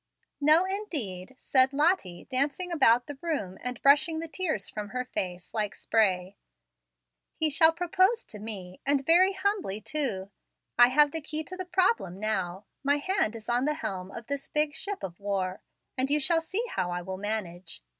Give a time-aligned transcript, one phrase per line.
[0.39, 5.53] "No, indeed," said Lottie, dancing about the room, and brushing the tears from her face,
[5.53, 6.37] like spray.
[7.35, 10.31] "He shall propose to me, and very humbly, too.
[10.75, 12.65] I have the key to the problem, now.
[12.83, 15.61] My hand is now on the helm of this big ship of war,
[15.95, 17.83] and you shall see how I will manage.